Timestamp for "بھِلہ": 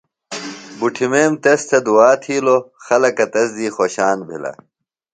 4.27-4.51